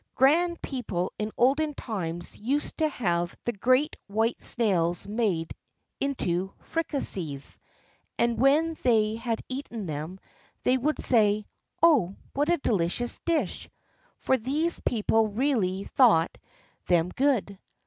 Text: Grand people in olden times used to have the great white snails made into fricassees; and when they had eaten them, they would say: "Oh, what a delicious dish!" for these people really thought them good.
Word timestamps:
Grand 0.15 0.59
people 0.63 1.13
in 1.19 1.31
olden 1.37 1.75
times 1.75 2.35
used 2.35 2.79
to 2.79 2.89
have 2.89 3.37
the 3.45 3.51
great 3.51 3.95
white 4.07 4.43
snails 4.43 5.07
made 5.07 5.55
into 5.99 6.51
fricassees; 6.63 7.59
and 8.17 8.39
when 8.39 8.75
they 8.81 9.13
had 9.13 9.43
eaten 9.47 9.85
them, 9.85 10.19
they 10.63 10.75
would 10.75 10.97
say: 11.03 11.45
"Oh, 11.83 12.15
what 12.33 12.49
a 12.49 12.57
delicious 12.57 13.19
dish!" 13.27 13.69
for 14.17 14.37
these 14.39 14.79
people 14.79 15.27
really 15.27 15.83
thought 15.83 16.35
them 16.87 17.09
good. 17.09 17.59